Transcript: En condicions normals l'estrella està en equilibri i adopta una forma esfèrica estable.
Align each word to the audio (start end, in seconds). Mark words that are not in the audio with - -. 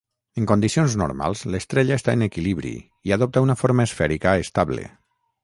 En 0.39 0.45
condicions 0.51 0.95
normals 1.01 1.43
l'estrella 1.55 1.97
està 2.01 2.15
en 2.19 2.27
equilibri 2.29 2.73
i 3.11 3.15
adopta 3.19 3.45
una 3.49 3.59
forma 3.61 3.87
esfèrica 3.91 4.35
estable. 4.49 4.89